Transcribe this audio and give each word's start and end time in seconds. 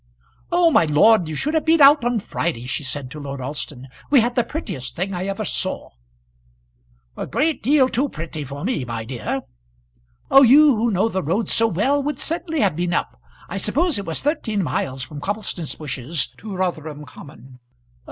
"Oh, 0.51 0.71
my 0.71 0.85
lord, 0.85 1.29
you 1.29 1.35
should 1.35 1.53
have 1.53 1.63
been 1.63 1.79
out 1.79 2.03
on 2.03 2.19
Friday," 2.19 2.65
she 2.65 2.83
said 2.83 3.11
to 3.11 3.19
Lord 3.19 3.39
Alston. 3.39 3.87
"We 4.09 4.21
had 4.21 4.33
the 4.33 4.43
prettiest 4.43 4.95
thing 4.95 5.13
I 5.13 5.27
ever 5.27 5.45
saw." 5.45 5.91
"A 7.15 7.27
great 7.27 7.61
deal 7.61 7.87
too 7.87 8.09
pretty 8.09 8.43
for 8.43 8.63
me, 8.63 8.83
my 8.83 9.03
dear." 9.05 9.41
"Oh, 10.31 10.41
you 10.41 10.75
who 10.75 10.89
know 10.89 11.07
the 11.07 11.21
roads 11.21 11.53
so 11.53 11.67
well 11.67 12.01
would 12.01 12.19
certainly 12.19 12.61
have 12.61 12.75
been 12.75 12.93
up. 12.93 13.21
I 13.47 13.57
suppose 13.57 13.99
it 13.99 14.07
was 14.07 14.23
thirteen 14.23 14.63
miles 14.63 15.03
from 15.03 15.21
Cobbleton's 15.21 15.75
Bushes 15.75 16.33
to 16.37 16.55
Rotherham 16.55 17.05
Common." 17.05 17.59